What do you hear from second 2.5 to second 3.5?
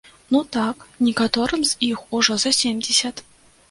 семдзесят!